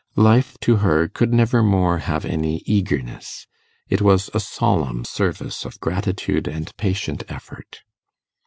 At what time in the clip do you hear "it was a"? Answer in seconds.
3.87-4.39